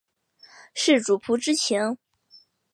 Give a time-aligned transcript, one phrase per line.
[0.73, 1.95] 是主仆之情？